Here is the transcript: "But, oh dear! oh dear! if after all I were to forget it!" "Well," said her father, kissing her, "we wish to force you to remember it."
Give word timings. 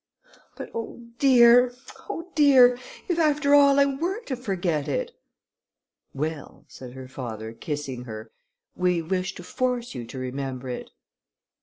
"But, 0.55 0.71
oh 0.73 0.99
dear! 1.19 1.75
oh 2.09 2.31
dear! 2.33 2.75
if 3.07 3.19
after 3.19 3.53
all 3.53 3.79
I 3.79 3.85
were 3.85 4.19
to 4.23 4.35
forget 4.35 4.87
it!" 4.87 5.11
"Well," 6.11 6.65
said 6.67 6.93
her 6.93 7.07
father, 7.07 7.53
kissing 7.53 8.05
her, 8.05 8.31
"we 8.75 9.03
wish 9.03 9.35
to 9.35 9.43
force 9.43 9.93
you 9.93 10.07
to 10.07 10.17
remember 10.17 10.69
it." 10.69 10.89